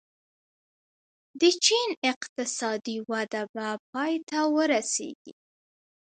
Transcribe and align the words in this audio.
د 1.39 1.41
چین 1.65 1.89
اقتصادي 2.11 2.97
وده 3.09 3.43
به 3.53 3.67
پای 3.91 4.13
ته 4.29 4.39
ورسېږي. 4.55 5.33